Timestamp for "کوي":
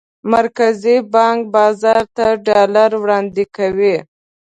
3.55-3.95